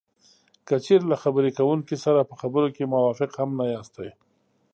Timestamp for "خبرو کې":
2.41-2.91